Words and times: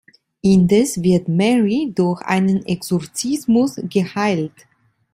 Indes 0.41 1.03
wird 1.03 1.27
Mary 1.27 1.91
durch 1.95 2.23
einen 2.23 2.65
Exorzismus 2.65 3.79
geheilt. 3.83 4.65